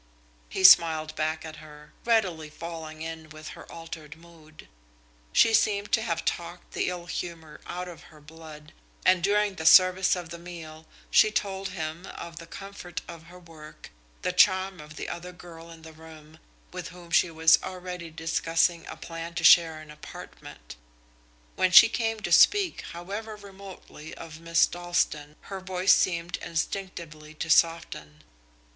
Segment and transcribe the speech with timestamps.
[0.49, 4.67] He smiled back at her, readily falling in with her altered mood.
[5.31, 8.73] She seemed to have talked the ill humour out of her blood,
[9.05, 13.37] and during the service of the meal she told him of the comfort of her
[13.37, 13.91] work,
[14.23, 16.39] the charm of the other girl in the room,
[16.73, 20.77] with whom she was already discussing a plan to share an apartment.
[21.55, 27.51] When she came to speak, however remotely, of Miss Dalstan, her voice seemed instinctively to
[27.51, 28.23] soften.